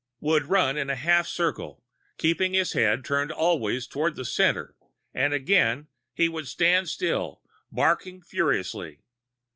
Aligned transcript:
would 0.19 0.47
run 0.47 0.77
in 0.77 0.89
a 0.89 0.95
half 0.95 1.27
circle, 1.27 1.83
keeping 2.17 2.55
his 2.55 2.73
head 2.73 3.05
turned 3.05 3.31
always 3.31 3.85
toward 3.85 4.15
the 4.15 4.25
centre 4.25 4.73
and 5.13 5.31
again 5.31 5.85
he 6.15 6.27
would 6.27 6.47
stand 6.47 6.89
still, 6.89 7.43
barking 7.71 8.19
furiously. 8.19 9.01